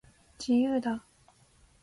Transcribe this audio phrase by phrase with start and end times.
[0.39, 1.03] 自由だ